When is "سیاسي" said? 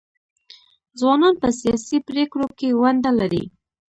1.59-1.97